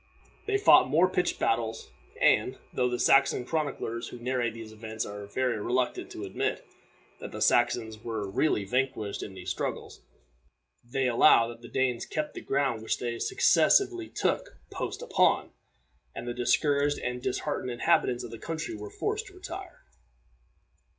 They 0.47 0.57
fought 0.57 0.89
more 0.89 1.07
pitched 1.07 1.37
battles; 1.37 1.91
and, 2.19 2.57
though 2.73 2.89
the 2.89 2.97
Saxon 2.97 3.45
chroniclers 3.45 4.07
who 4.07 4.17
narrate 4.17 4.55
these 4.55 4.71
events 4.71 5.05
are 5.05 5.27
very 5.27 5.59
reluctant 5.59 6.09
to 6.13 6.23
admit 6.23 6.65
that 7.19 7.31
the 7.31 7.39
Saxons 7.39 7.99
were 8.03 8.27
really 8.27 8.65
vanquished 8.65 9.21
in 9.21 9.35
these 9.35 9.51
struggles, 9.51 10.01
they 10.83 11.07
allow 11.07 11.47
that 11.49 11.61
the 11.61 11.67
Danes 11.67 12.07
kept 12.07 12.33
the 12.33 12.41
ground 12.41 12.81
which 12.81 12.97
they 12.97 13.19
successively 13.19 14.09
took 14.09 14.57
post 14.71 15.03
upon, 15.03 15.51
and 16.15 16.27
the 16.27 16.33
discouraged 16.33 16.97
and 16.97 17.21
disheartened 17.21 17.69
inhabitants 17.69 18.23
of 18.23 18.31
the 18.31 18.39
country 18.39 18.73
were 18.75 18.89
forced 18.89 19.27
to 19.27 19.35
retire. 19.35 19.83